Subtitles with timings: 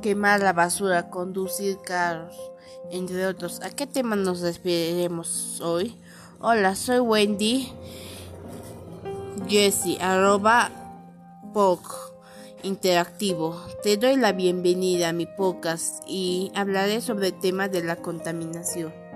[0.00, 2.36] quemar la basura, conducir carros,
[2.90, 3.60] entre otros.
[3.62, 5.96] ¿A qué tema nos despediremos hoy?
[6.40, 7.72] Hola, soy Wendy
[9.48, 10.70] Jessie, arroba
[11.52, 12.08] POC
[12.62, 13.60] interactivo.
[13.82, 19.07] Te doy la bienvenida a mi podcast y hablaré sobre el tema de la contaminación.